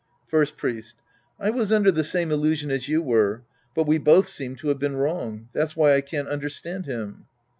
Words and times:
First 0.25 0.57
Priest. 0.57 0.95
I 1.39 1.51
was 1.51 1.71
under 1.71 1.91
the 1.91 2.03
same 2.03 2.31
illusion 2.31 2.71
as 2.71 2.87
you 2.87 3.03
were. 3.03 3.43
But 3.75 3.85
we 3.85 3.99
both 3.99 4.27
seem 4.27 4.55
to 4.55 4.69
have 4.69 4.79
been 4.79 4.95
wrong. 4.97 5.47
That's 5.53 5.75
why 5.75 5.93
I 5.93 6.01
can't 6.01 6.27
understand 6.27 6.87
him. 6.87 7.27